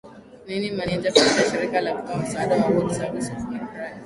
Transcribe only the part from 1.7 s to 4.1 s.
la kutoa msaada la ward service of micrai